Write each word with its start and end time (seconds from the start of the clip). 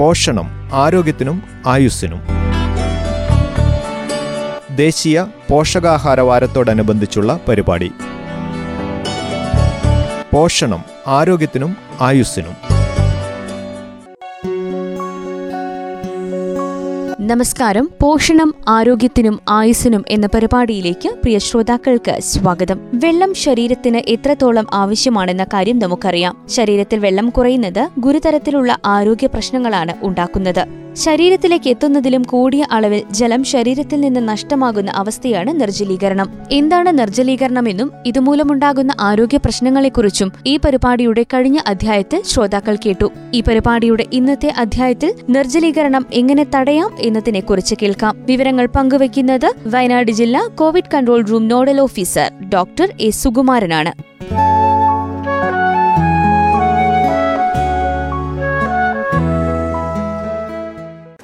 പോഷണം 0.00 0.70
ആരോഗ്യത്തിനും 0.72 1.42
ആയുസ്സിനും. 1.66 2.20
ദേശീയ 4.76 5.24
പോഷകാഹാര 5.50 6.20
വാരത്തോടനുബന്ധിച്ചുള്ള 6.20 7.40
പരിപാടി. 7.48 7.92
പോഷണം 10.32 10.84
ആരോഗ്യത്തിനും 11.06 11.76
ആയുസ്സിനും. 12.00 12.69
നമസ്കാരം. 17.30 17.88
പോഷണം 18.02 18.54
ആരോഗ്യത്തിനും 18.68 19.40
ആയുസ്സിനും 19.48 20.04
എന്ന 20.08 20.26
പരിപാടിയിലേക്ക് 20.26 21.08
പ്രിയ 21.08 21.38
ശ്രോതാക്കൾക്ക് 21.38 22.20
സ്വാഗതം. 22.20 22.80
വെള്ളം 22.94 23.34
ശരീരത്തിന് 23.34 23.96
എത്രത്തോളം 23.96 24.66
ആവശ്യമാണെന്ന 24.72 25.44
കാര്യം 25.44 25.78
നമുക്കറിയാം. 25.78 26.46
ശരീരത്തിൽ 26.48 26.98
വെള്ളം 26.98 27.30
കുറയുന്നത് 27.30 27.88
ഗുരുതരത്തിലുള്ള 27.98 28.78
ആരോഗ്യ 28.86 29.26
പ്രശ്നങ്ങളാണ് 29.26 29.92
ഉണ്ടാക്കുന്നത്. 30.02 30.66
ശരീരത്തിലേക്ക് 30.94 31.70
എത്തുന്നതിലും 31.70 32.22
കൂടിയ 32.22 32.66
അളവിൽ 32.70 33.02
ജലം 33.10 33.44
ശരീരത്തിൽ 33.44 34.00
നിന്ന് 34.00 34.28
നഷ്ടമാകുന്ന 34.28 34.90
അവസ്ഥയാണ് 34.90 35.60
നിർജലീകരണം. 35.60 36.32
എന്താണ് 36.52 36.98
നിർജലീകരണമെന്നും 36.98 37.92
ഇതുമൂലമുണ്ടാകുന്ന 38.06 38.92
ആരോഗ്യ 39.00 39.36
പ്രശ്നങ്ങളെക്കുറിച്ചും 39.36 40.32
ഈ 40.46 40.56
പരിപാടിയുടെ 40.56 41.22
കഴിഞ്ഞ 41.22 41.58
അധ്യായത്തിൽ 41.66 42.22
ശ്രോതാക്കൾ 42.22 42.76
കേട്ടു. 42.86 43.10
ഈ 43.34 43.40
പരിപാടിയുടെ 43.40 44.06
ഇന്നത്തെ 44.12 44.52
അധ്യായത്തിൽ 44.56 45.14
നിർജലീകരണം 45.28 46.06
എങ്ങനെ 46.12 46.46
തടയാം 46.54 46.96
എന്നതിനെക്കുറിച്ച് 47.00 47.74
കേൾക്കാം. 47.82 48.16
വിവരങ്ങൾ 48.26 48.66
പങ്കുവയ്ക്കുന്നത് 48.66 49.52
വയനാട് 49.66 50.12
ജില്ലാ 50.12 50.48
covid 50.54 50.90
control 50.94 51.24
room 51.24 51.48
nodal 51.48 51.80
officer 51.80 52.50
doctor 52.54 52.92
A 53.00 53.10
സുകുമാരനാണ്. 53.10 54.10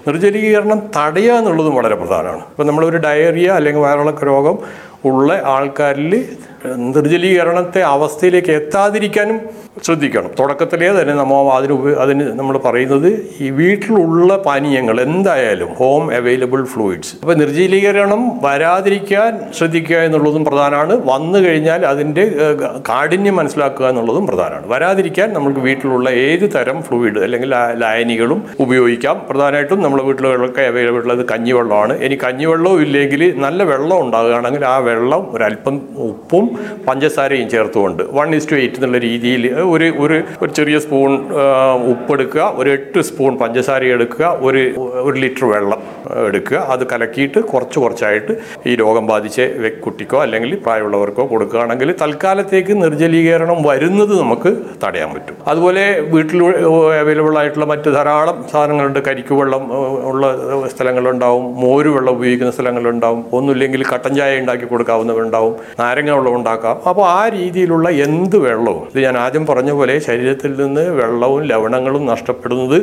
നിർജലീകരണം 0.06 0.82
തടയുക 0.96 1.32
എന്നുള്ളതും 1.32 1.74
വളരെ 1.74 1.94
പ്രധാനമാണ്. 1.94 2.40
ഇപ്പം 2.40 2.66
നമ്മളൊരു 2.66 2.96
ഡയറിയ 2.96 3.48
അല്ലെങ്കിൽ 3.50 3.82
വയറിളക്ക 3.82 4.24
രോഗം 4.24 4.58
ഉള്ള 5.04 5.42
ആൾക്കാരിൽ 5.44 6.36
നിർജലീകരണത്തെ 6.64 7.80
അവസ്ഥയിലേക്ക് 7.80 8.50
എത്താതിരിക്കാനും 8.50 9.40
ശ്രദ്ധിക്കണം. 9.84 10.30
തുടക്കത്തിലേ 10.40 11.02
തന്നെ 11.02 11.14
നമ്മൾ 11.14 11.52
അതിന് 11.52 11.94
അതിന് 11.94 12.38
നമ്മൾ 12.38 12.58
പറയുന്നത് 12.58 13.28
ഈ 13.40 13.50
വീട്ടിലുള്ള 13.50 14.36
പാനീയങ്ങൾ 14.36 15.00
എന്തായാലും 15.00 15.68
ഹോം 15.74 16.14
അവൈലബിൾ 16.14 16.64
ഫ്ലൂയിഡ്സ് 16.64 17.16
അപ്പോൾ 17.20 17.34
നിർജലീകരണം 17.34 18.40
വരാതിരിക്കാൻ 18.42 19.40
ശ്രദ്ധിക്കുക 19.58 19.96
എന്നുള്ളതും 19.96 20.44
പ്രധാനമാണ്. 20.44 21.00
വന്നു 21.04 21.38
കഴിഞ്ഞാൽ 21.38 21.86
അതിന്റെ 21.86 22.24
കാഠിന്യം 22.88 23.36
മനസ്സിലാക്കുക 23.36 23.86
എന്നുള്ളതും 23.86 24.26
പ്രധാനമാണ്. 24.26 24.66
വരാതിരിക്കാൻ 24.66 25.32
നമുക്ക് 25.32 25.58
വീട്ടിലുള്ള 25.58 26.10
ഏത് 26.10 26.50
തരം 26.56 26.82
ഫ്ലൂയിഡ് 26.82 27.18
അല്ലെങ്കിൽ 27.18 27.50
ലായനികളും 27.74 28.42
ഉപയോഗിക്കാം. 28.60 29.22
പ്രധാനമായിട്ടും 29.30 29.82
നമ്മുടെ 29.82 30.04
വീട്ടിലൊക്കെ 30.04 30.62
അവൈലബിൾ 30.62 31.00
ഉള്ളത് 31.00 31.26
കഞ്ഞിവെള്ളമാണ്. 31.28 31.96
ഇനി 32.02 32.18
കഞ്ഞിവെള്ളവും 32.24 32.82
ഇല്ലെങ്കിൽ 32.82 33.34
നല്ല 33.38 33.62
വെള്ളം 33.62 34.00
ഉണ്ടാകുകയാണെങ്കിൽ 34.00 34.64
ആ 34.64 34.78
വെള്ളം 34.78 35.30
ഒരല്പം 35.34 35.88
ഉപ്പും 35.96 36.45
പഞ്ചസാരയും 36.88 37.48
ചേർത്തുകൊണ്ട് 37.54 38.02
വൺ 38.18 38.34
ഇസ് 38.38 38.48
ടു 38.50 38.56
എയ്റ്റ് 38.60 38.78
എന്നുള്ള 38.80 38.98
രീതിയിൽ 39.08 39.42
ഒരു 39.74 39.88
ഒരു 40.04 40.18
ഒരു 40.42 40.50
ചെറിയ 40.58 40.78
സ്പൂൺ 40.78 41.10
ഉപ്പെടുക്കുക 41.92 42.52
ഒരു 42.60 42.70
എട്ട് 42.76 43.00
സ്പൂൺ 43.08 43.32
പഞ്ചസാര 43.42 43.84
എടുക്കുക 43.96 44.26
ഒരു 44.48 44.62
ഒരു 45.06 45.16
ലിറ്റർ 45.24 45.44
വെള്ളം 45.52 45.80
എടുക്കുക. 46.28 46.58
അത് 46.74 46.84
കലക്കിയിട്ട് 46.92 47.38
കുറച്ച് 47.52 47.78
കുറച്ചായിട്ട് 47.78 48.32
ഈ 48.66 48.74
രോഗം 48.82 49.06
ബാധിച്ച 49.12 49.40
കുട്ടിക്കോ 49.84 50.18
അല്ലെങ്കിൽ 50.22 50.52
പ്രായമുള്ളവർക്കോ 50.64 51.24
കൊടുക്കുകയാണെങ്കിൽ 51.32 51.94
തൽക്കാലത്തേക്ക് 52.02 52.82
നിർജലീകരണം 52.82 53.58
വരുന്നത് 53.68 54.14
നമുക്ക് 54.20 54.50
തടയാൻ 54.84 55.10
പറ്റും. 55.14 55.36
അതുപോലെ 55.52 55.84
വീട്ടിൽ 56.14 56.38
അവൈലബിൾ 57.02 57.38
ആയിട്ടുള്ള 57.38 57.66
മറ്റ് 57.72 57.88
ധാരാളം 57.96 58.38
സാധനങ്ങളുണ്ട്. 58.52 59.00
കരിക്ക് 59.08 59.34
വെള്ളം 59.40 59.64
ഉള്ള 60.10 60.26
സ്ഥലങ്ങളുണ്ടാവും. 60.74 61.44
മോര് 61.62 61.90
വെള്ളം 61.96 62.12
ഉപയോഗിക്കുന്ന 62.16 62.52
സ്ഥലങ്ങളുണ്ടാവും. 62.52 63.22
ഒന്നുമില്ലെങ്കിൽ 63.38 63.84
കട്ടൻ 63.92 64.12
ചായ 64.18 64.40
ഉണ്ടാക്കി 64.42 64.66
കൊടുക്കാവുന്നവരുണ്ടാവും. 64.72 65.54
നാരങ്ങ 65.80 66.10
വെള്ളം 66.16 66.35
ഉണ്ടാക്കാം. 66.38 66.76
അപ്പോൾ 66.90 67.04
ആ 67.08 67.22
രീതിയിലുള്ള 67.36 67.88
എന്ത് 68.06 68.36
വെള്ളവും 68.46 68.84
ഇത് 68.92 69.00
ഞാൻ 69.04 69.16
ആദ്യം 69.24 69.44
പറഞ്ഞ 69.50 69.70
പോലെ 69.78 69.94
ശരീരത്തിൽ 70.08 70.52
നിന്ന് 70.62 70.84
വെള്ളവും 71.00 71.42
ലവണങ്ങളും 71.52 72.06
നഷ്ടപ്പെടുന്നത് 72.12 72.78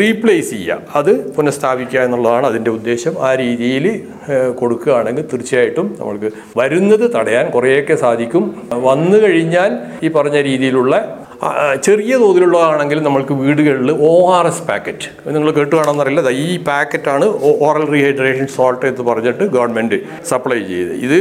റീപ്ലേസ് 0.00 0.50
ചെയ്യുക. 0.50 0.78
അത് 1.00 1.12
പുനഃസ്ഥാപിക്കുക 1.36 2.00
എന്നുള്ളതാണ് 2.00 2.46
അതിന്റെ 2.46 2.70
ഉദ്ദേശം. 2.78 3.14
ആ 3.28 3.30
രീതിയിൽ 3.34 3.86
കൊടുക്കുകയാണെങ്കിൽ 4.60 5.24
തീർച്ചയായിട്ടും 5.32 5.86
നമ്മൾക്ക് 5.98 6.30
വരുന്നത് 6.56 7.04
തടയാൻ 7.16 7.46
കുറേയൊക്കെ 7.50 7.96
സാധിക്കും. 8.04 8.44
വന്നു 8.88 9.18
കഴിഞ്ഞാൽ 9.24 9.72
ഈ 10.02 10.08
പറഞ്ഞ 10.08 10.38
രീതിയിലുള്ള 10.40 10.94
ചെറിയ 11.82 12.14
തോതിലുള്ളതാണെങ്കിൽ 12.16 12.98
നമുക്ക് 13.02 13.34
വീടുകളിൽ 13.40 13.90
ഒ 14.04 14.12
ആർ 14.34 14.46
എസ് 14.46 14.62
പാക്കറ്റ് 14.62 15.08
നിങ്ങൾ 15.28 15.50
കേട്ടുകാണെന്നറിയില്ല 15.52 16.14
കാണാമെന്നറിയില്ല. 16.16 16.30
ഈ 16.44 16.64
പാക്കറ്റാണ് 16.64 17.26
ഓറൽ 17.60 17.84
റീഹൈഡ്രേഷൻ 17.92 18.46
സോൾട്ട് 18.46 18.84
എന്ന് 18.86 19.04
പറഞ്ഞിട്ട് 19.08 19.44
ഗവൺമെന്റ് 19.54 19.96
സപ്ലൈ 20.30 20.58
ചെയ്ത് 20.70 20.92
ഇത് 21.06 21.16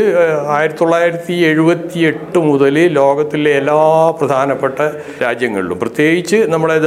ആയിരത്തി 0.55 0.79
തൊള്ളായിരത്തി 0.79 1.35
എഴുപത്തി 1.49 1.99
എട്ട് 2.09 2.39
മുതൽ 2.47 2.77
ലോകത്തിലെ 2.93 3.51
എല്ലാ 3.53 3.77
പ്രധാനപ്പെട്ട 4.19 4.77
രാജ്യങ്ങളിലും 5.23 5.79
പ്രത്യേകിച്ച് 5.83 6.39
നമ്മുടെ 6.53 6.77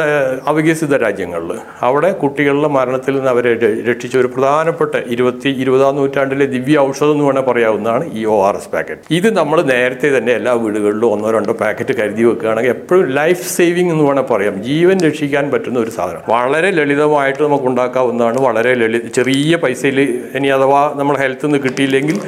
അവികസിത 0.46 0.96
രാജ്യങ്ങളിൽ 0.96 1.52
അവിടെ 1.82 2.10
കുട്ടികളുടെ 2.22 2.70
മരണത്തിൽ 2.76 3.14
നിന്ന് 3.16 3.30
അവരെ 3.34 3.52
രക്ഷിച്ച 3.90 4.16
ഒരു 4.16 4.30
പ്രധാനപ്പെട്ട 4.34 4.94
ഇരുപത്തി 5.14 5.50
ഇരുപതാം 5.62 5.96
നൂറ്റാണ്ടിലെ 5.96 6.46
ദിവ്യ 6.46 6.78
ഔഷധം 6.86 7.12
എന്ന് 7.14 7.26
വേണേൽ 7.26 7.44
പറയാവുന്നതാണ് 7.48 8.04
ഈ 8.14 8.24
ഒ 8.26 8.36
ആർ 8.46 8.56
എസ് 8.56 8.70
പാക്കറ്റ് 8.72 9.14
ഇത് 9.18 9.28
നമ്മൾ 9.38 9.58
നേരത്തെ 9.72 10.08
തന്നെ 10.16 10.32
എല്ലാ 10.32 10.54
വീടുകളിലും 10.62 11.08
ഒന്നോ 11.14 11.30
രണ്ടോ 11.30 11.54
പാക്കറ്റ് 11.62 11.94
കരുതി 12.00 12.24
വെക്കുകയാണെങ്കിൽ 12.24 12.74
എപ്പോഴും 12.76 13.04
ലൈഫ് 13.26 13.56
സേവിങ് 13.56 13.92
എന്ന് 13.92 14.04
വേണേൽ 14.04 14.22
പറയാം. 14.22 14.62
ജീവൻ 14.62 14.98
രക്ഷിക്കാൻ 14.98 15.50
പറ്റുന്ന 15.50 15.78
ഒരു 15.78 15.90
സാധനം. 15.90 16.20
വളരെ 16.28 16.70
ലളിതമായിട്ട് 16.70 17.42
നമുക്ക് 17.42 17.64
ഉണ്ടാക്കാവുന്നതാണ്. 17.64 18.40
വളരെ 18.40 18.74
ലളിത 18.74 19.06
ചെറിയ 19.06 19.56
പൈസയിൽ 19.56 20.00
ഇനി 20.34 20.48
അഥവാ 20.48 20.92
നമ്മൾ 20.96 21.16
ഹെൽത്ത് 21.16 21.46
നിന്ന് 21.46 21.58
കിട്ടിയില്ലെങ്കിൽ 21.58 22.20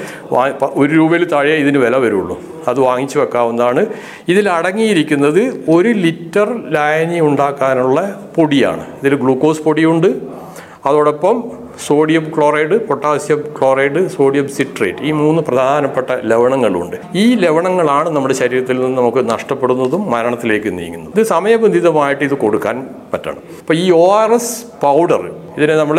ഒരു 0.60 0.92
രൂപയിൽ 0.94 1.24
താഴെ 1.24 1.54
ഇതിന് 1.54 1.78
വില 1.78 1.96
വരുള്ളൂ. 1.96 2.42
അത് 2.68 2.80
വാങ്ങിച്ചു 2.80 3.18
വെക്കാവുന്നതാണ്. 3.18 3.86
ഇതിൽ 4.28 4.48
അടങ്ങിയിരിക്കുന്നത് 4.48 5.64
ഒരു 5.70 5.88
ലിറ്റർ 5.88 6.70
ലായനി 6.70 7.20
ഉണ്ടാക്കാനുള്ള 7.20 8.30
പൊടിയാണ്. 8.36 8.86
ഇതിൽ 9.02 9.14
ഗ്ലൂക്കോസ് 9.14 9.62
പൊടിയുണ്ട്. 9.62 10.08
അതോടൊപ്പം 10.86 11.50
sodium 11.86 12.24
chloride 12.34 12.76
potassium 12.88 13.40
chloride 13.56 14.00
sodium 14.16 14.46
citrate 14.56 15.02
ഈ 15.08 15.10
മൂന്ന് 15.20 15.42
പ്രധാനപ്പെട്ട 15.48 16.10
ലവണങ്ങളുണ്ട്. 16.30 16.96
ഈ 17.22 17.24
ലവണങ്ങളാണ് 17.44 18.08
നമ്മുടെ 18.16 18.34
ശരീരത്തിൽ 18.40 18.76
നിന്ന് 18.82 18.98
നമുക്ക് 19.00 19.22
നഷ്ടപ്പെടുന്നതും 19.32 20.02
മരണത്തിലേക്ക് 20.14 20.72
നീങ്ങുന്നത്. 20.78 21.12
ഇത് 21.16 21.26
സമയബന്ധിതമായിട്ട് 21.34 22.24
ഇത് 22.28 22.36
കൊടുക്കാൻ 22.44 22.76
പറ്റണം. 23.14 23.42
അപ്പോൾ 23.62 23.76
ഈ 23.84 23.86
ഒ 24.02 24.04
ആർ 24.20 24.32
എസ് 24.38 24.54
പൗഡർ 24.84 25.24
ഇതിനെ 25.58 25.76
നമ്മൾ 25.82 25.98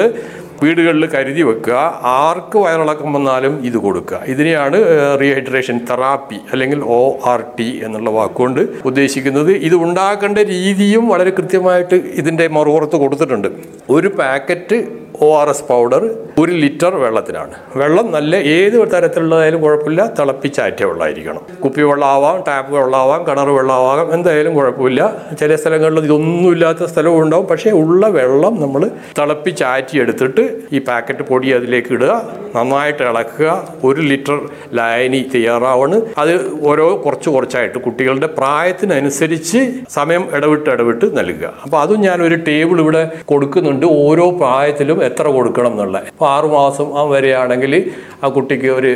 വീടുകളിൽ 0.63 1.05
കരുതി 1.15 1.43
വെക്കുക. 1.49 1.75
ആർക്ക് 2.03 2.57
വയറിളക്കം 2.57 3.13
വന്നാലും 3.13 3.65
ഇത് 3.69 3.77
കൊടുക്കുക. 3.77 4.19
ഇതിനെയാണ് 4.33 4.77
റീഹൈഡ്രേഷൻ 5.21 5.77
തെറാപ്പി 5.89 6.39
അല്ലെങ്കിൽ 6.51 6.79
ഒ 6.99 7.19
ആർ 7.31 7.43
ടി 7.57 7.69
എന്നുള്ള 7.87 8.09
വാക്കുകൊണ്ട് 8.09 8.61
ഉദ്ദേശിക്കുന്നത്. 8.91 9.51
ഇത് 9.51 9.75
ഉണ്ടാക്കേണ്ട 9.75 10.37
രീതിയും 10.37 11.07
വളരെ 11.07 11.29
കൃത്യമായിട്ട് 11.29 11.95
ഇതിന്റെ 11.95 12.47
മറുപുറത്ത് 12.47 12.95
കൊടുത്തിട്ടുണ്ട്. 12.95 13.47
ഒരു 13.89 14.07
packet 14.07 14.79
O 15.21 15.27
R 15.37 15.49
S 15.49 15.63
powder 15.69 16.03
ഒരു 16.41 16.51
ലിറ്റർ 16.51 16.95
വെള്ളത്തിനാണ്. 16.95 17.55
വെള്ളം 17.79 18.11
നല്ല 18.11 18.35
ഏത് 18.35 18.75
തരത്തിലുള്ളതായാലും 18.91 19.61
കുഴപ്പമില്ല. 19.61 20.01
തിളപ്പിച്ചാറ്റിയ 20.19 20.85
വെള്ളമായിരിക്കണം 20.85 21.41
കുപ്പി 21.63 21.81
വെള്ളമാവാം 21.81 22.43
ടാപ്പ് 22.47 22.71
വെള്ളമാവാം 22.73 23.21
കിണർ 23.27 23.49
വെള്ളമാവാം 23.49 24.13
എന്തായാലും 24.13 24.53
കുഴപ്പമില്ല. 24.59 25.01
ചില 25.39 25.55
സ്ഥലങ്ങളിൽ 25.55 25.99
ഇതൊന്നുമില്ലാത്ത 25.99 26.83
സ്ഥലവും 26.83 27.23
ഉണ്ടാവും. 27.23 27.47
പക്ഷേ 27.47 27.69
ഉള്ള 27.71 28.07
വെള്ളം 28.19 28.61
നമ്മൾ 28.61 28.89
തിളപ്പിച്ചാറ്റി 29.19 29.97
എടുത്തിട്ട് 29.99 30.45
ഈ 30.75 30.79
പാക്കറ്റ് 30.89 31.23
പൊടി 31.31 31.47
അതിലേക്ക് 31.57 31.91
ഇടുക 31.97 32.13
നന്നായിട്ട് 32.55 33.03
ഇളക്കുക 33.09 33.49
ഒരു 33.87 34.01
ലിറ്റർ 34.11 34.37
ലായനി 34.77 35.21
തയ്യാറാവാണ്. 35.33 35.97
അത് 36.21 36.33
ഓരോ 36.69 36.87
കുറച്ച് 37.05 37.29
കുറച്ചായിട്ട് 37.35 37.79
കുട്ടികളുടെ 37.87 38.29
പ്രായത്തിനനുസരിച്ച് 38.39 39.59
സമയം 39.97 40.23
ഇടവിട്ട് 40.37 40.69
ഇടവിട്ട് 40.75 41.05
നൽകുക. 41.19 41.53
അപ്പോൾ 41.65 41.79
അതും 41.83 42.01
ഞാൻ 42.07 42.17
ഒരു 42.27 42.37
ടേബിൾ 42.49 42.79
ഇവിടെ 42.85 43.03
കൊടുക്കുന്നുണ്ട് 43.31 43.85
ഓരോ 44.05 44.25
പ്രായത്തിലും 44.41 44.97
എത്ര 45.09 45.25
കൊടുക്കണം 45.37 45.73
എന്നുള്ളത്. 45.75 46.07
അപ്പോൾ 46.13 46.29
ആറുമാസം 46.35 46.87
വരെയാണെങ്കിൽ 47.15 47.75
ആ 48.23 48.29
കുട്ടിക്ക് 48.37 48.69
ഒരു 48.79 48.89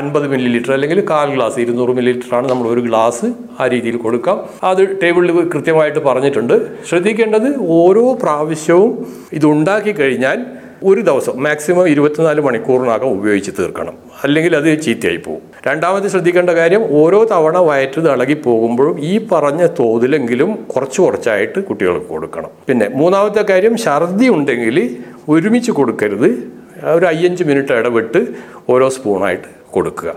അൻപത് 0.00 0.26
മില്ലി 0.32 0.50
ലിറ്റർ 0.54 0.72
അല്ലെങ്കിൽ 0.76 1.00
കാൽ 1.12 1.30
ഗ്ലാസ് 1.36 1.58
ഇരുന്നൂറ് 1.64 1.92
മില്ലി 1.98 2.12
ലിറ്ററാണ് 2.16 2.46
നമ്മൾ 2.52 2.66
ഒരു 2.74 2.82
ഗ്ലാസ് 2.88 3.26
ആ 3.60 3.66
രീതിയിൽ 3.72 3.96
കൊടുക്കാം. 4.04 4.38
അത് 4.70 4.82
ടേബിളിൽ 5.02 5.32
കൃത്യമായിട്ട് 5.54 6.00
പറഞ്ഞിട്ടുണ്ട്. 6.08 6.54
ശ്രദ്ധിക്കേണ്ടത് 6.90 7.48
ഓരോ 7.80 8.04
പ്രാവശ്യവും 8.22 8.92
ഇതുണ്ടാക്കി 9.38 9.92
കഴിഞ്ഞാൽ 10.00 10.38
ഒരു 10.84 11.00
ദിവസം 11.00 11.42
മാക്സിമം 11.42 11.88
ഇരുപത്തിനാല് 11.88 12.40
മണിക്കൂറിനകം 12.40 13.08
ഉപയോഗിച്ച് 13.08 13.50
തീർക്കണം. 13.58 13.94
അല്ലെങ്കിൽ 14.24 14.56
അത് 14.56 14.82
ചീത്തയായി 14.82 15.16
പോകും. 15.16 15.40
രണ്ടാമത് 15.66 16.08
ശ്രദ്ധിക്കേണ്ട 16.08 16.50
കാര്യം 16.50 16.82
ഓരോ 16.90 17.24
തവണ 17.24 17.58
വയറ്റ് 17.58 18.00
ഇളകി 18.00 18.34
പോകുമ്പോഴും 18.34 19.00
ഈ 19.00 19.26
പറഞ്ഞ 19.32 19.66
തോതിലെങ്കിലും 19.66 20.54
കുറച്ച് 20.54 21.00
കുറച്ചായിട്ട് 21.00 21.60
കുട്ടികൾക്ക് 21.64 22.06
കൊടുക്കണം. 22.06 22.50
പിന്നെ 22.66 22.88
മൂന്നാമത്തെ 22.94 23.42
കാര്യം 23.42 23.76
ഛർദി 23.76 24.28
ഉണ്ടെങ്കിൽ 24.28 24.96
ഒരുമിച്ച് 25.28 25.70
കൊടുക്കരുത്. 25.70 26.52
ഒരു 26.84 27.06
അയ്യഞ്ച് 27.06 27.44
മിനിറ്റ് 27.44 27.72
ഇടവിട്ട് 27.72 28.26
ഓരോ 28.68 28.88
സ്പൂണായിട്ട് 28.88 29.72
കൊടുക്കുക. 29.72 30.14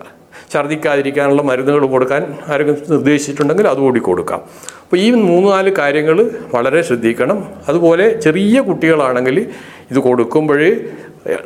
ഛർദ്ദിക്കാതിരിക്കാനുള്ള 0.54 1.42
മരുന്നുകൾ 1.42 1.86
കൊടുക്കാൻ 1.86 2.36
ആരെങ്കിലും 2.48 2.82
നിർദ്ദേശിച്ചിട്ടുണ്ടെങ്കിൽ 2.90 3.68
അതുകൂടി 3.68 4.00
കൊടുക്കാം. 4.00 4.42
അപ്പോൾ 4.82 4.98
ഈ 4.98 5.12
മൂന്ന് 5.12 5.52
നാല് 5.52 5.72
കാര്യങ്ങൾ 5.72 6.32
വളരെ 6.56 6.82
ശ്രദ്ധിക്കണം. 6.82 7.50
അതുപോലെ 7.68 8.22
ചെറിയ 8.22 8.62
കുട്ടികളാണെങ്കിൽ 8.62 9.50
ഇത് 9.92 10.00
കൊടുക്കുമ്പോൾ 10.08 10.62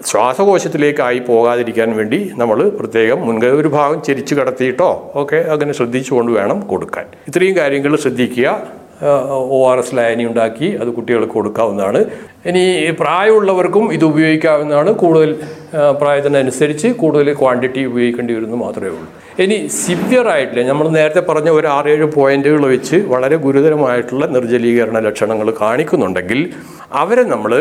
ശ്വാസകോശത്തിലേക്കായി 0.09 1.19
പോകാതിരിക്കാൻ 1.29 1.89
വേണ്ടി 1.99 2.19
നമ്മൾ 2.41 2.57
പ്രത്യേകം 2.79 3.19
മുൻകൈ 3.27 3.51
ഒരു 3.61 3.69
ഭാഗം 3.77 3.99
ചെരിച്ച് 4.07 4.33
കടത്തിയിട്ടോ 4.35 5.11
ഒക്കെ 5.21 5.39
അങ്ങനെ 5.53 5.73
ശ്രദ്ധിച്ചുകൊണ്ട് 5.73 6.31
വേണം 6.31 6.59
കൊടുക്കാൻ. 6.71 7.05
ഇത്രയും 7.27 7.55
കാര്യങ്ങൾ 7.57 7.95
ശ്രദ്ധിക്കുക. 7.95 8.49
ഒ 9.55 9.57
ആർ 9.69 9.77
എസ് 9.79 9.95
ലായനി 9.97 10.25
ഉണ്ടാക്കി 10.25 10.67
അത് 10.81 10.89
കുട്ടികൾക്ക് 10.95 11.33
കൊടുക്കാവുന്നതാണ്. 11.33 11.99
ഇനി 12.49 12.61
പ്രായമുള്ളവർക്കും 12.99 13.85
ഇത് 13.93 14.05
ഉപയോഗിക്കാവുന്നതാണ്. 14.05 14.91
കൂടുതൽ 15.01 15.31
പ്രായത്തിനനുസരിച്ച് 16.01 16.87
കൂടുതൽ 17.01 17.33
ക്വാണ്ടിറ്റി 17.41 17.81
ഉപയോഗിക്കേണ്ടി 17.85 18.33
വരുന്നു 18.33 18.57
മാത്രമേ 18.65 18.91
ഉള്ളൂ. 18.95 19.07
ഇനി 19.43 19.57
സിവിയർ 19.67 20.27
ആയിട്ടില്ല. 20.33 20.63
നമ്മൾ 20.71 20.87
നേരത്തെ 20.97 21.21
പറഞ്ഞ 21.29 21.49
ഒരു 21.59 21.67
ആറേഴ് 21.67 22.07
പോയിന്റുകൾ 22.17 22.63
വെച്ച് 22.75 22.95
വളരെ 23.13 23.35
ഗുരുതരമായിട്ടുള്ള 23.45 24.25
നിർജലീകരണ 24.35 24.99
ലക്ഷണങ്ങൾ 25.07 25.49
കാണിക്കുന്നുണ്ടെങ്കിൽ 25.61 26.41
അവരെ 27.01 27.21
നമ്മൾ 27.23 27.51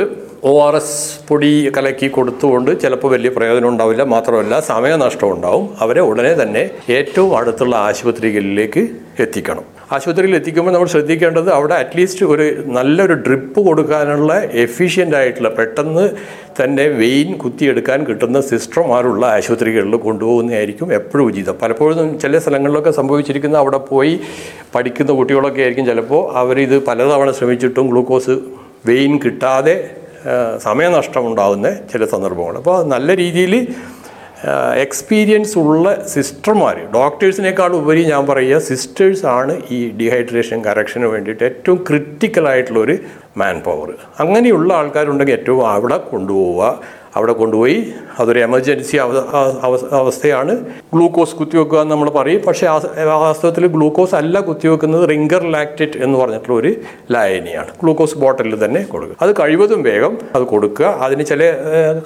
ഒ 0.44 0.50
ആർ 0.62 0.74
എസ് 0.76 0.96
പൊടി 1.28 1.50
കലക്കി 1.76 2.08
കൊടുത്തുകൊണ്ട് 2.08 2.70
ചിലപ്പോൾ 2.80 3.10
വലിയ 3.12 3.30
പ്രയോജനം 3.36 3.68
ഉണ്ടാവില്ല. 3.68 4.02
മാത്രമല്ല 4.14 4.54
സമയനഷ്ടം 4.60 5.28
ഉണ്ടാവും. 5.34 5.64
അവരെ 5.80 6.00
ഉടനെ 6.00 6.32
തന്നെ 6.42 6.62
ഏറ്റവും 6.96 7.30
അടുത്തുള്ള 7.36 7.76
ആശുപത്രികളിലേക്ക് 7.88 8.82
എത്തിക്കണം. 9.24 9.64
ആശുപത്രിയിൽ 9.92 10.34
എത്തിക്കുമ്പോൾ 10.36 10.72
നമ്മൾ 10.72 10.88
ശ്രദ്ധിക്കേണ്ടത് 10.88 11.50
അവിടെ 11.50 11.74
അറ്റ്ലീസ്റ്റ് 11.74 12.24
ഒരു 12.32 12.44
നല്ലൊരു 12.76 13.12
ഡ്രിപ്പ് 13.26 13.60
കൊടുക്കാനുള്ള 13.66 14.32
എഫിഷ്യന്റ് 14.64 15.16
ആയിട്ടുള്ള 15.16 15.50
പെട്ടെന്ന് 15.58 16.04
തന്നെ 16.60 16.86
വെയിൻ 17.00 17.30
കുത്തിയെടുക്കാൻ 17.42 18.00
കിട്ടുന്ന 18.08 18.40
സിസ്റ്റർമാരുള്ള 18.50 19.26
ആശുപത്രികളിൽ 19.26 19.96
കൊണ്ടുപോകുന്നതായിരിക്കും 19.96 20.94
എപ്പോഴും 20.94 21.24
ഉചിതം. 21.26 21.56
പലപ്പോഴും 21.62 22.18
ചില 22.18 22.38
സ്ഥലങ്ങളിലൊക്കെ 22.38 22.90
സംഭവിച്ചിരിക്കുന്ന 22.90 23.58
അവിടെ 23.58 23.80
പോയി 23.92 24.20
പഠിക്കുന്ന 24.74 25.12
കുട്ടികളൊക്കെ 25.12 25.62
ആയിരിക്കും 25.66 25.86
ചിലപ്പോൾ 25.86 26.22
അവരിത് 26.42 26.76
പലതവണ 26.90 27.30
ശ്രമിച്ചിട്ടും 27.30 27.88
ഗ്ലൂക്കോസ് 27.90 28.36
വെയിൻ 28.84 29.12
കിട്ടാതെ 29.18 29.74
സമയനഷ്ടമുണ്ടാകുന്ന 30.58 31.68
സമയനഷ്ടം 31.68 31.90
ചില 31.92 32.04
സന്ദർഭങ്ങൾ 32.04 32.56
അപ്പോൾ 32.56 32.78
നല്ല 32.84 33.14
രീതിയിൽ 33.16 33.54
എക്സ്പീരിയൻസ് 34.76 35.54
ഉള്ള 35.58 35.86
സിസ്റ്റർമാർ 36.04 36.76
ഡോക്ടേഴ്സിനേക്കാൾ 36.94 37.72
ഉപരി 37.76 38.02
ഞാൻ 38.04 38.22
പറയുക 38.26 38.58
സിസ്റ്റേഴ്സാണ് 38.68 39.54
ഈ 39.70 39.78
ഡീഹൈഡ്രേഷൻ 40.00 40.58
കറക്ഷന് 40.64 41.06
വേണ്ടിയിട്ട് 41.06 41.44
ഏറ്റവും 41.44 41.78
ഒരു 42.78 42.96
മാൻ 43.36 43.58
പവർ 43.66 43.90
അങ്ങനെയുള്ള 44.18 44.70
ആൾക്കാരുണ്ടെങ്കിൽ 44.74 45.36
ഏറ്റവും 45.38 45.62
അവിടെ 45.68 45.98
കൊണ്ടുപോവുക. 46.10 46.72
അവിടെ 47.16 47.32
കൊണ്ടുപോയി. 47.32 47.86
അതൊരു 48.18 48.38
എമർജൻസി 48.38 48.96
അവ- 48.96 49.94
അവസ്ഥയാണ്. 49.94 50.60
ഗ്ലൂക്കോസ് 50.94 51.34
കുത്തിവെക്കുക 51.34 51.78
എന്ന് 51.78 51.94
നമ്മൾ 51.94 52.10
പറയും. 52.10 52.40
പക്ഷേ 52.40 52.66
വാസ്തവത്തിൽ 53.04 53.66
ഗ്ലൂക്കോസ് 53.66 54.14
അല്ല 54.14 54.40
കുത്തിവെക്കുന്നത് 54.40 55.10
റിംഗർ 55.10 55.46
ലാക്റ്റേറ്റ് 55.46 55.98
എന്ന് 55.98 56.18
പറഞ്ഞിട്ടുള്ള 56.18 56.60
ഒരു 56.60 56.74
ലായനിയാണ്. 57.12 57.66
ഗ്ലൂക്കോസ് 57.82 58.18
ബോട്ടിലിൽ 58.18 58.64
തന്നെ 58.64 58.82
കൊടുക്കുക. 58.82 59.16
അത് 59.22 59.32
കഴിവതും 59.40 59.82
വേഗം 59.82 60.18
അത് 60.34 60.42
കൊടുക്കുക. 60.42 60.86
അതിന് 60.86 61.24
ചില 61.24 61.54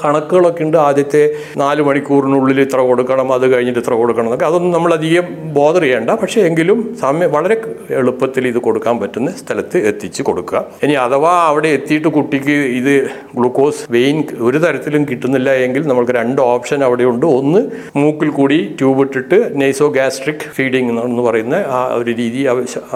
കണക്കുകളൊക്കെ 0.04 0.62
ഉണ്ട്. 0.62 0.76
ആദ്യത്തെ 0.76 1.32
നാല് 1.56 1.82
മണിക്കൂറിനുള്ളിൽ 1.82 2.60
ഇത്ര 2.60 2.78
കൊടുക്കണം 2.78 3.32
അത് 3.32 3.54
കഴിഞ്ഞിട്ട് 3.54 3.80
ഇത്ര 3.80 3.94
കൊടുക്കണം 3.94 4.24
എന്നൊക്കെ. 4.24 4.46
അതൊന്നും 4.46 4.70
നമ്മൾ 4.70 4.92
അധികം 4.92 5.54
ബോധർ 5.54 5.80
ചെയ്യേണ്ട. 5.80 6.10
പക്ഷേ 6.10 6.40
എങ്കിലും 6.40 6.96
സമയം 7.00 7.32
വളരെ 7.32 7.74
എളുപ്പത്തിൽ 7.90 8.48
ഇത് 8.48 8.58
കൊടുക്കാൻ 8.58 9.00
പറ്റുന്ന 9.00 9.30
സ്ഥലത്ത് 9.30 9.78
എത്തിച്ച് 9.78 10.22
കൊടുക്കുക. 10.22 10.64
ഇനി 10.82 10.92
അഥവാ 10.92 11.32
അവിടെ 11.32 11.68
എത്തിയിട്ട് 11.68 12.08
കുട്ടിക്ക് 12.08 12.50
ഇത് 12.50 13.06
ഗ്ലൂക്കോസ് 13.34 13.92
വെയിൻ 13.92 14.24
ഒരു 14.40 14.58
തരത്തിലും 14.96 15.04
കിട്ടുന്നില്ല 15.10 15.50
എങ്കിൽ 15.66 15.82
നമുക്ക് 15.90 16.12
രണ്ട് 16.18 16.40
ഓപ്ഷൻ 16.52 16.80
അവിടെ 16.86 17.04
ഉണ്ട് 17.12 17.26
ഒന്ന് 17.38 17.60
മൂക്കിൽ 18.00 18.30
കൂടി 18.38 18.58
ട്യൂബ് 18.78 19.00
ഇട്ടിട്ട് 19.06 19.38
നെയ്സോ 19.60 19.86
ഗ്യാസ്ട്രിക് 19.96 20.44
ഫീഡിങ് 20.56 20.90
എന്ന് 21.08 21.22
പറയുന്ന 21.26 21.56
ആ 21.76 21.80
ഒരു 22.00 22.10
രീതി 22.20 22.40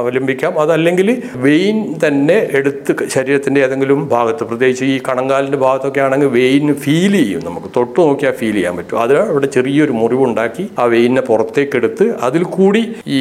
അവലംബിക്കാം. 0.00 0.52
അതല്ലെങ്കിൽ 0.64 1.08
വെയിൻ 1.46 1.78
തന്നെ 2.04 2.38
എടുത്ത് 2.58 2.92
ശരീരത്തിന്റെ 3.14 3.60
ഏതെങ്കിലും 3.66 4.00
ഭാഗത്ത് 4.14 4.42
പ്രത്യേകിച്ച് 4.50 4.84
ഈ 4.94 4.96
കണങ്കാലിന്റെ 5.08 5.60
ഭാഗത്തൊക്കെ 5.66 6.02
ആണെങ്കിൽ 6.06 6.30
വെയിൻ 6.38 6.66
ഫീൽ 6.84 7.14
ചെയ്യും. 7.20 7.42
നമുക്ക് 7.48 7.70
തൊട്ട് 7.76 7.98
നോക്കിയാൽ 8.00 8.34
ഫീൽ 8.40 8.56
ചെയ്യാൻ 8.58 8.74
പറ്റും. 8.80 9.00
അത് 9.04 9.14
അവിടെ 9.30 9.48
ചെറിയൊരു 9.56 9.94
മുറിവുണ്ടാക്കി 10.00 10.66
ആ 10.78 10.86
വെയിനെ 10.94 11.24
പുറത്തേക്ക് 11.30 11.76
എടുത്ത് 11.80 12.06
അതിൽ 12.28 12.42
കൂടി 12.56 12.82
ഈ 13.18 13.20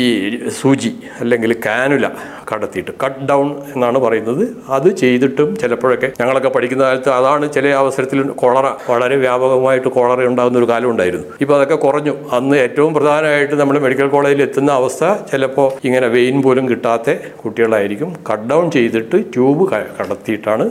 സൂചി 0.61 0.93
അല്ലെങ്കിൽ 1.21 1.51
കാനുല 1.67 2.05
കടത്തിയിട്ട് 2.49 2.91
കട്ട് 3.03 3.23
ഡൗൺ 3.31 3.47
എന്നാണ് 3.73 3.97
പറയുന്നത്. 4.05 4.43
അത് 4.75 4.89
ചെയ്തിട്ടും 5.01 5.49
ചിലപ്പോഴൊക്കെ 5.61 6.07
ഞങ്ങളൊക്കെ 6.21 6.49
പഠിക്കുന്ന 6.55 6.83
കാലത്ത് 6.87 7.11
അതാണ് 7.19 7.45
ചില 7.55 7.67
അവസരത്തിൽ 7.81 8.19
കൊളറ 8.41 8.67
വളരെ 8.89 9.15
വ്യാപകമായിട്ട് 9.15 9.87
കോളറി 9.87 10.25
ഉണ്ടാകുന്ന 10.25 10.59
ഒരു 10.59 10.67
കാലം 10.71 10.89
ഉണ്ടായിരുന്നു. 10.91 11.25
ഇപ്പോൾ 11.41 11.55
അതൊക്കെ 11.55 11.75
കുറഞ്ഞു. 11.75 12.13
അന്ന് 12.31 12.57
ഏറ്റവും 12.57 12.93
പ്രധാനമായിട്ട് 12.93 13.55
നമ്മൾ 13.55 13.79
മെഡിക്കൽ 13.79 14.07
കോളേജിൽ 14.07 14.41
എത്തുന്ന 14.41 14.71
അവസ്ഥ 14.71 15.05
ചിലപ്പോൾ 15.31 15.71
ഇങ്ങനെ 15.87 16.07
വെയിൻ 16.07 16.41
പോലും 16.41 16.69
കിട്ടാത്ത 16.69 17.15
കുട്ടികളായിരിക്കും. 17.43 18.11
കട്ട് 18.31 18.47
ഡൗൺ 18.49 18.71
ചെയ്തിട്ട് 18.71 19.17
ട്യൂബ് 19.33 19.65
കടത്തിയിട്ടാണ് 19.71 20.65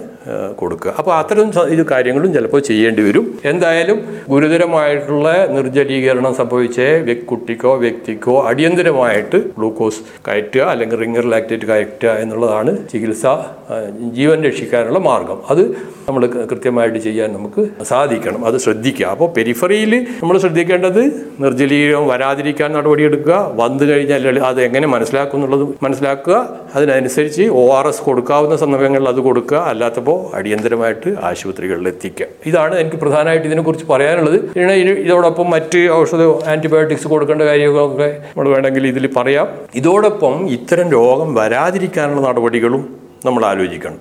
കൊടുക്കുക. 0.61 0.95
അപ്പോൾ 0.99 1.15
അത്തരം 1.19 1.53
ഇത് 1.75 1.87
കാര്യങ്ങളും 1.87 2.33
ചിലപ്പോൾ 2.35 2.61
ചെയ്യേണ്ടി 2.61 3.03
വരും. 3.09 3.27
എന്തായാലും 3.45 3.99
ഗുരുതരമായിട്ടുള്ള 4.29 5.29
നിർജലീകരണം 5.57 6.35
സംഭവിച്ച 6.35 6.81
കുട്ടിക്കോ 7.31 7.75
വ്യക്തിക്കോ 7.77 8.35
അടിയന്തരമായിട്ട് 8.49 9.39
ഗ്ലൂക്കോസ് 9.59 10.01
കയറ്റുക 10.29 10.63
അല്ലെങ്കിൽ 10.73 10.97
റിംഗർ 10.97 11.25
ലാക്റ്റേറ്റ് 11.33 11.67
കയറ്റുക 11.67 12.11
എന്നുള്ളതാണ് 12.11 12.73
ചികിത്സ 12.93 13.27
ജീവൻ 14.17 14.39
രക്ഷിക്കാനുള്ള 14.45 14.99
മാർഗം. 14.99 15.39
അത് 15.51 15.63
നമ്മൾ 16.09 16.27
കൃത്യമായിട്ട് 16.27 16.99
ചെയ്യാൻ 16.99 17.33
നമുക്ക് 17.33 17.63
സാധിക്കണം. 17.89 18.41
അത് 18.49 18.57
ശ്രദ്ധിക്കുക. 18.65 19.07
അപ്പോൾ 19.15 19.29
പെരിഫറിയിൽ 19.37 19.93
നമ്മൾ 20.23 20.39
ശ്രദ്ധിക്കേണ്ടത് 20.45 21.03
നിർജലീകരണം 21.41 22.07
വരാതിരിക്കാൻ 22.09 22.73
നടപടിയെടുക്കുക. 22.79 23.37
വന്നു 23.61 23.85
കഴിഞ്ഞാൽ 23.85 24.39
അത് 24.51 24.61
എങ്ങനെ 24.69 24.89
മനസ്സിലാക്കും 24.95 25.37
എന്നുള്ളത് 25.39 25.65
മനസ്സിലാക്കുക. 25.83 26.37
അതിനനുസരിച്ച് 26.75 27.45
ഒ 27.61 27.65
ആർ 27.79 27.87
എസ് 27.89 28.03
കൊടുക്കാവുന്ന 28.09 28.57
സന്ദർഭങ്ങളിൽ 28.63 29.09
അത് 29.09 29.21
കൊടുക്കുക. 29.29 29.59
അല്ലാത്തപ്പോൾ 29.73 30.19
അടിയന്തരമായിട്ട് 30.37 31.11
ആശുപത്രികളിൽ 31.31 31.89
എത്തിക്കുക. 31.89 32.27
ഇതാണ് 32.47 32.75
എനിക്ക് 32.83 32.97
പ്രധാനമായിട്ട് 32.97 33.47
ഇതിനെക്കുറിച്ച് 33.47 33.87
പറയാനുള്ളത്. 33.93 34.39
ഇതോടൊപ്പം 35.07 35.47
മറ്റ് 35.51 35.81
ഔഷധ 36.01 36.23
ആന്റിബയോട്ടിക്സ് 36.53 37.09
കൊടുക്കേണ്ട 37.09 37.43
കാര്യങ്ങളൊക്കെ 37.43 38.09
നമ്മൾ 38.29 38.49
വേണമെങ്കിൽ 38.55 38.87
ഇതിൽ 38.87 39.07
പറയാം. 39.17 39.49
ഇതോടൊപ്പം 39.75 40.35
ഇത്തരം 40.51 40.89
രോഗം 40.97 41.29
വരാതിരിക്കാനുള്ള 41.35 42.23
നടപടികളും 42.29 42.83
നമ്മൾ 43.27 43.45
ആലോചിക്കണം. 43.47 44.01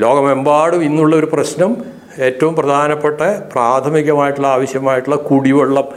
ലോകമെമ്പാടും 0.00 0.80
ഇന്നുള്ള 0.84 1.16
ഒരു 1.16 1.28
പ്രശ്നം 1.32 1.70
ഏറ്റവും 2.18 2.54
പ്രധാനപ്പെട്ട 2.54 3.20
പ്രാഥമികമായിട്ടുള്ള 3.52 4.48
ആവശ്യമായിട്ടുള്ള 4.48 5.16
കുടിവെള്ളം 5.16 5.88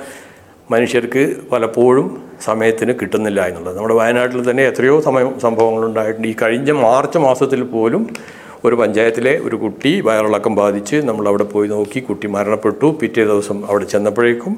മനുഷ്യർക്ക് 0.71 1.35
പലപ്പോഴും 1.51 2.21
സമയത്തിന് 2.41 2.94
കിട്ടുന്നില്ല 3.01 3.41
എന്നുള്ളത്. 3.47 3.75
നമ്മുടെ 3.77 3.94
വയനാട്ടിൽ 3.94 4.50
തന്നെ 4.50 4.63
എത്രയോ 4.63 5.01
സമയം 5.01 5.39
സംഭവങ്ങളുണ്ടായിട്ടുണ്ട്. 5.39 6.27
ഈ 6.27 6.35
കഴിഞ്ഞ 6.41 6.71
മാർച്ച് 6.71 7.17
മാസത്തിൽ 7.17 7.63
പോലും 7.63 8.09
ഒരു 8.65 8.75
പഞ്ചായത്തിലെ 8.75 9.39
ഒരു 9.44 9.56
കുട്ടി 9.56 10.01
വയറിളക്കം 10.01 10.56
ബാധിച്ച് 10.56 10.95
നമ്മൾ 10.95 11.28
അവിടെ 11.28 11.44
പോയി 11.44 11.68
നോക്കി 11.68 11.99
കുട്ടി 11.99 12.28
മരണപ്പെട്ടു. 12.28 12.97
പിറ്റേ 13.01 13.23
ദിവസം 13.23 13.66
അവിടെ 13.69 13.85
ചെന്നപ്പോഴേക്കും 13.85 14.57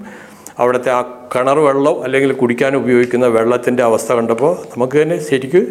അവിടുത്തെ 0.61 0.89
ആ 0.97 1.01
കിണർ 1.33 1.57
വെള്ളം 1.67 1.95
അല്ലെങ്കിൽ 2.05 2.31
കുടിക്കാൻ 2.41 2.75
ഉപയോഗിക്കുന്ന 2.75 3.25
വെള്ളത്തിന്റെ 3.37 3.83
അവസ്ഥ 3.83 4.09
കണ്ടപ്പോൾ 4.13 4.53
നമുക്ക് 4.73 4.97
തന്നെ 5.01 5.17
ശരിക്കും 5.27 5.65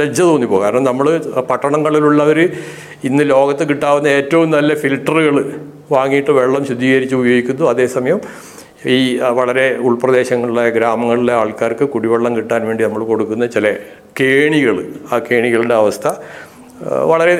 ലജ്ജ 0.00 0.18
തോന്നിപ്പോകും. 0.20 0.62
കാരണം 0.64 0.84
നമ്മൾ 0.84 1.06
പട്ടണങ്ങളിലുള്ളവർ 1.50 2.38
ഇന്ന് 3.08 3.24
ലോകത്ത് 3.30 3.64
കിട്ടാവുന്ന 3.68 4.08
ഏറ്റവും 4.18 4.48
നല്ല 4.56 4.74
ഫിൽറ്ററുകൾ 4.74 5.36
വാങ്ങിയിട്ട് 5.92 6.30
വെള്ളം 6.30 6.62
ശുദ്ധീകരിച്ച് 6.70 7.14
ഉപയോഗിക്കുന്നു. 7.14 7.64
അതേസമയം 7.64 8.20
ഈ 8.96 8.98
വളരെ 9.38 9.64
ഉൾപ്രദേശങ്ങളിലെ 9.88 10.66
ഗ്രാമങ്ങളിലെ 10.76 11.34
ആൾക്കാർക്ക് 11.40 11.86
കുടിവെള്ളം 11.94 12.32
കിട്ടാൻ 12.36 12.62
വേണ്ടി 12.68 12.82
നമ്മൾ 12.84 13.02
കൊടുക്കുന്ന 13.10 13.46
ചില 13.56 13.66
കേണികൾ 14.20 14.76
ആ 15.12 15.18
കേണികളുടെ 15.30 15.76
അവസ്ഥ 15.82 16.06
വളരെ 17.10 17.34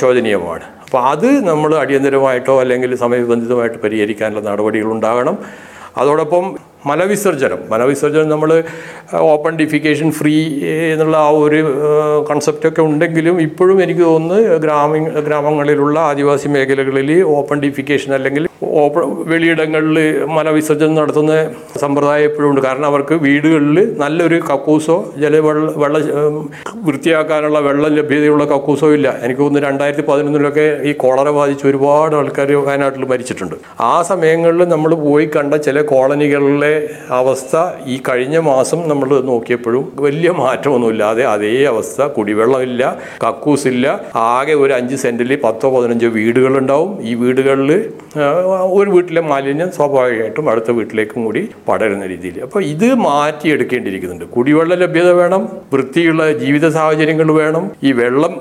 ശോചനീയമാണ്. 0.00 0.64
അപ്പോൾ 0.84 1.00
അത് 1.12 1.28
നമ്മൾ 1.48 1.70
അടിയന്തരമായിട്ടോ 1.82 2.54
അല്ലെങ്കിൽ 2.64 2.90
സമയബന്ധിതമായിട്ട് 3.04 3.78
പരിഹരിക്കാനുള്ള 3.84 4.42
നടപടികൾ 4.50 4.90
ഉണ്ടാകണം. 4.96 5.38
അതോടൊപ്പം 5.96 6.44
മലവിസർജനം. 6.86 7.58
മലവിസർജനം 7.70 8.28
നമ്മൾ 8.28 8.50
ഓപ്പൺ 9.12 9.56
ഡിഫിക്കേഷൻ 9.56 10.10
ഫ്രീ 10.12 10.34
എന്നുള്ള 10.92 11.16
ആ 11.16 11.28
ഒരു 11.28 11.60
കൺസെപ്റ്റൊക്കെ 12.30 12.82
ഉണ്ടെങ്കിലും 12.82 13.40
ഇപ്പോഴും 13.40 13.82
എനിക്ക് 13.82 14.00
തോന്നുന്നു 14.00 14.56
ഗ്രാമീണ 14.56 15.20
ഗ്രാമങ്ങളിലുള്ള 15.20 16.00
ആദിവാസി 16.00 16.48
മേഖലകളിൽ 16.48 17.22
ഓപ്പൺ 17.22 17.60
ഡിഫിക്കേഷൻ 17.60 18.14
അല്ലെങ്കിൽ 18.14 18.44
വെളിയിടങ്ങളിൽ 19.30 19.98
മലവിസർജനം 20.26 20.94
നടത്തുന്ന 20.94 21.32
സമ്പ്രദായം 21.80 22.24
എപ്പോഴും 22.24 22.48
ഉണ്ട്. 22.50 22.60
കാരണം 22.60 22.86
അവർക്ക് 22.86 23.14
വീടുകളിൽ 23.14 23.78
നല്ലൊരു 24.02 24.38
കക്കൂസോ 24.50 24.96
ജല 25.22 25.38
വെള്ള 25.46 25.72
വെള്ള 25.76 25.98
വൃത്തിയാക്കാനുള്ള 26.86 27.58
വെള്ളം 27.58 27.94
ലഭ്യതയുള്ള 27.94 28.44
കക്കൂസോ 28.44 28.92
ഇല്ല. 28.92 29.08
എനിക്ക് 29.22 29.40
തോന്നുന്നു 29.40 29.68
രണ്ടായിരത്തി 29.68 30.04
പതിനൊന്നിലൊക്കെ 30.08 30.66
ഈ 30.82 30.92
കോളറ 30.92 31.30
ബാധിച്ച് 31.30 31.66
ഒരുപാട് 31.66 32.16
ആൾക്കാർ 32.16 32.52
വയനാട്ടിൽ 32.52 33.04
മരിച്ചിട്ടുണ്ട്. 33.04 33.54
ആ 33.80 34.02
സമയങ്ങളിൽ 34.02 34.64
നമ്മൾ 34.64 34.94
പോയി 34.94 35.30
കണ്ട 35.36 35.54
ചില 35.54 35.80
കോളനികളിലെ 35.80 36.88
അവസ്ഥ 37.10 37.56
ഈ 37.86 38.00
കഴിഞ്ഞ 38.08 38.38
മാസം 38.38 38.88
നമ്മൾ 38.88 39.08
നോക്കിയപ്പോഴും 39.30 39.92
വലിയ 40.06 40.30
മാറ്റമൊന്നുമില്ലാതെ 40.30 41.24
അതേ 41.24 41.64
അവസ്ഥ. 41.64 42.02
കുടിവെള്ളമില്ല 42.02 42.96
കക്കൂസില്ല. 43.26 44.00
ആകെ 44.14 44.52
ഒരു 44.52 44.72
അഞ്ച് 44.72 44.96
സെന്റിൽ 44.96 45.36
പത്തോ 45.44 45.70
പതിനഞ്ചോ 45.76 46.08
വീടുകളുണ്ടാവും. 46.08 47.02
ഈ 47.02 47.14
വീടുകളിൽ 47.14 47.92
ഒരു 48.78 48.90
വീട്ടിലെ 48.94 49.22
മാലിന്യം 49.30 49.70
സ്വാഭാവികമായിട്ടും 49.76 50.46
അടുത്ത 50.50 50.70
വീട്ടിലേക്കും 50.78 51.20
കൂടി 51.26 51.42
പടരുന്ന 51.68 52.04
രീതിയിൽ. 52.12 52.36
അപ്പോൾ 52.46 52.62
ഇത് 52.72 52.88
മാറ്റിയെടുക്കേണ്ടിയിരിക്കുന്നുണ്ട്. 53.08 54.26
കുടിവെള്ള 54.36 54.74
ലഭ്യത 54.82 55.10
വേണം 55.20 55.42
വൃത്തിയുള്ള 55.74 56.22
ജീവിത 56.42 56.66
സാഹചര്യങ്ങൾ 56.78 57.30
വേണം 57.40 57.64
ഈ 57.88 57.92
വെള്ളം 58.00 58.34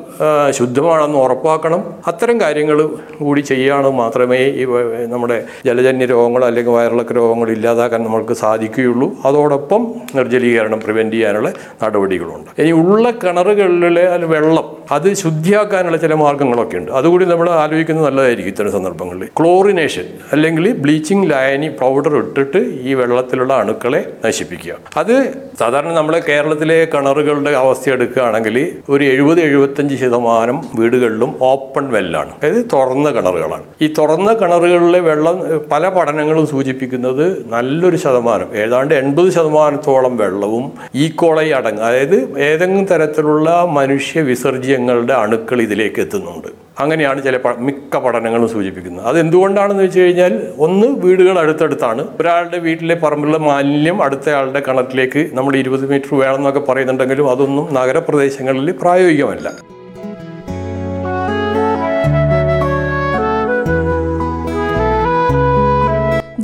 ശുദ്ധമാണെന്ന് 0.58 1.20
ഉറപ്പാക്കണം. 1.26 1.82
അത്തരം 2.12 2.36
കാര്യങ്ങൾ 2.44 2.78
കൂടി 3.20 3.42
ചെയ്യുകയാണ് 3.52 3.90
മാത്രമേ 4.02 4.42
ഈ 4.62 4.66
നമ്മുടെ 5.14 5.38
ജലജന്യ 5.68 6.06
രോഗങ്ങൾ 6.14 6.42
അല്ലെങ്കിൽ 6.50 6.74
വയറിളക്ക 6.78 7.14
രോഗങ്ങൾ 7.20 7.50
ഇല്ലാതാക്കാൻ 7.56 8.02
നമുക്ക് 8.10 8.34
സാധിക്കുകയുള്ളൂ. 8.44 9.10
അതോടൊപ്പം 9.26 9.82
നിർജലീകരണം 10.18 10.80
പ്രിവെന്റ് 10.86 11.16
ചെയ്യാനുള്ള 11.16 11.50
നടപടികളുണ്ട്. 11.84 12.50
ഇനി 12.62 12.72
ഉള്ള 12.82 13.06
കിണറുകളിലെ 13.24 14.06
വെള്ളം 14.36 14.68
അത് 14.96 15.08
ശുദ്ധിയാക്കാനുള്ള 15.24 15.98
ചില 16.04 16.14
മാർഗങ്ങളൊക്കെ 16.24 16.78
ഉണ്ട്. 16.80 16.92
അതുകൂടി 17.00 17.26
നമ്മൾ 17.32 17.48
ആലോചിക്കുന്നത് 17.62 18.06
നല്ലതായിരിക്കും 18.08 18.52
ഇത്തരം 18.54 18.72
സന്ദർഭങ്ങളിൽ. 18.78 19.28
ക്ലോറിനേഷൻ 19.40 19.95
അല്ലെങ്കിൽ 20.34 20.74
ബ്ലീച്ചിങ് 20.74 21.32
ലായനി 21.32 21.68
പൗഡർ 21.82 22.16
ഇട്ടിട്ട് 22.18 22.58
ഈ 22.90 22.94
വെള്ളത്തിലുള്ള 22.94 23.54
അണുക്കളെ 23.54 24.02
നശിപ്പിക്കുക. 24.26 24.76
അത് 24.98 25.16
സാധാരണ 25.60 25.94
നമ്മളെ 25.94 26.20
കേരളത്തിലെ 26.20 26.86
കിണറുകളുടെ 26.94 27.52
അവസ്ഥ 27.52 27.90
എടുക്കുകയാണെങ്കിൽ 27.90 28.58
ഒരു 28.90 29.04
എഴുപത് 29.04 29.42
എഴുപത്തഞ്ച് 29.42 29.96
ശതമാനം 29.96 30.58
വീടുകളിലും 30.76 31.34
ഓപ്പൺ 31.42 31.92
വെല്ലാണ് 31.92 32.30
അതായത് 32.30 32.66
തുറന്ന 32.74 33.10
കിണറുകളാണ്. 33.10 33.64
ഈ 33.82 33.94
തുറന്ന 33.98 34.34
കിണറുകളിലെ 34.34 35.00
വെള്ളം 35.00 35.38
പല 35.72 35.90
പഠനങ്ങളും 35.90 36.48
സൂചിപ്പിക്കുന്നത് 36.48 37.26
നല്ലൊരു 37.56 37.96
ശതമാനം 37.96 38.56
ഏതാണ്ട് 38.56 38.94
എൺപത് 38.94 39.30
ശതമാനത്തോളം 39.30 40.18
വെള്ളവും 40.18 40.72
ഈ 40.96 41.04
ഈക്കോളൈ 41.06 41.52
അടങ്ങും. 41.52 41.84
അതായത് 41.86 42.40
ഏതെങ്കിലും 42.40 42.86
തരത്തിലുള്ള 42.86 43.50
മനുഷ്യ 43.80 44.22
വിസർജ്യങ്ങളുടെ 44.22 45.14
അണുക്കൾ 45.14 45.62
ഇതിലേക്ക് 45.62 46.00
എത്തുന്നുണ്ട്. 46.02 46.65
അങ്ങനെയാണ് 46.80 47.24
ചില 47.24 47.40
മിക്ക 47.58 47.98
പഠനങ്ങളും 47.98 48.50
സൂചിപ്പിക്കുന്നത്. 48.50 49.06
അത് 49.08 49.20
എന്തുകൊണ്ടാണെന്ന് 49.20 49.84
വെച്ച് 49.84 50.00
കഴിഞ്ഞാൽ 50.00 50.34
ഒന്ന് 50.58 50.88
വീടുകൾ 50.88 51.40
അടുത്തടുത്താണ്. 51.40 52.08
ഒരാളുടെ 52.20 52.58
വീട്ടിലെ 52.58 52.96
പറമ്പിലുള്ള 52.96 53.38
മാലിന്യം 53.38 54.04
അടുത്തയാളുടെ 54.04 54.64
കിണറ്റിലേക്ക് 54.68 55.30
നമ്മൾ 55.34 55.56
ഇരുപത് 55.56 55.90
മീറ്റർ 55.92 56.16
വേണമെന്നൊക്കെ 56.16 56.60
പറയുന്നുണ്ടെങ്കിലും 56.60 57.30
അതൊന്നും 57.32 57.74
നഗരപ്രദേശങ്ങളിൽ 57.74 58.72
പ്രായോഗികമല്ല. 58.72 59.48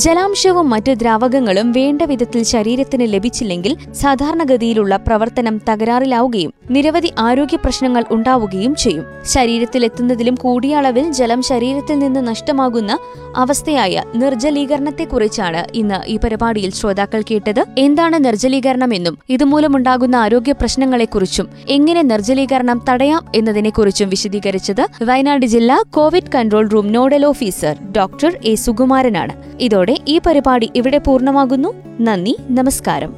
ജലാംശവും 0.03 0.69
മറ്റ് 0.69 0.91
ദ്രാവകങ്ങളും 0.91 1.71
വേണ്ട 1.71 2.01
വിധത്തിൽ 2.01 2.43
ശരീരത്തിന് 2.43 3.13
ലഭിച്ചില്ലെങ്കിൽ 3.13 3.77
സാധാരണഗതിയിലുള്ള 3.93 4.95
പ്രവർത്തനം 4.97 5.61
തകരാറിലാവുകയും 5.69 6.53
നിരവധി 6.71 7.09
ആരോഗ്യ 7.19 7.57
പ്രശ്നങ്ങൾ 7.57 8.03
ഉണ്ടാവുകയും 8.11 8.75
ചെയ്യും. 8.75 9.05
ശരീരത്തിലെത്തുന്നതിലും 9.25 10.35
കൂടിയ 10.35 10.75
അളവിൽ 10.75 11.11
ജലം 11.11 11.41
ശരീരത്തിൽ 11.41 11.99
നിന്ന് 11.99 12.27
നഷ്ടമാകുന്ന 12.27 12.91
അവസ്ഥയായ 13.35 14.03
നിർജലീകരണത്തെക്കുറിച്ചാണ് 14.15 15.61
ഇന്ന് 15.73 15.99
ഈ 16.07 16.17
പരിപാടിയിൽ 16.17 16.71
ശ്രോതാക്കൾ 16.71 17.21
കേട്ടത്. 17.31 17.61
എന്താണ് 17.77 18.25
നിർജലീകരണമെന്നും 18.25 19.17
ഇതുമൂലമുണ്ടാകുന്ന 19.29 20.15
ആരോഗ്യ 20.15 20.51
പ്രശ്നങ്ങളെക്കുറിച്ചും 20.51 21.47
എങ്ങനെ 21.69 22.01
നിർജലീകരണം 22.01 22.81
തടയാം 22.89 23.25
എന്നതിനെക്കുറിച്ചും 23.35 24.09
വിശദീകരിച്ചത് 24.09 24.83
വയനാട് 25.03 25.45
ജില്ലാ 25.45 25.83
covid 25.89 26.31
control 26.35 26.67
room 26.67 26.91
nodal 26.91 27.25
officer 27.25 27.77
doctor 27.97 28.37
A 28.45 28.55
സുകുമാരനാണ്. 28.55 29.33
ഇതോടെ 29.59 29.97
ഈ 30.07 30.17
പരിപാടി 30.25 30.69
ഇവിടെ 30.75 30.97
പൂർണമാകുന്നു. 30.97 31.73
നന്ദി 32.01 32.35
നമസ്കാരം. 32.49 33.13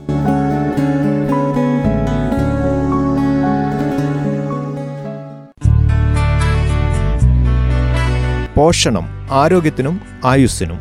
പോഷണം 8.55 9.27
ആരോഗ്യത്തിനും 9.31 10.01
ആയുസ്സിനും. 10.25 10.79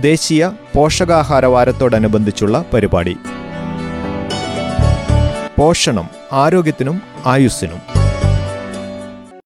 ദേശീയ 0.00 0.50
പോഷകാഹാര 0.74 1.44
വാരത്തോടനുബന്ധിച്ചുള്ള 1.44 2.64
പരിപാടി. 2.74 3.16
പോഷണം 5.58 6.08
ആരോഗ്യത്തിനും 6.32 7.02
ആയുസ്സിനും. 7.26 7.99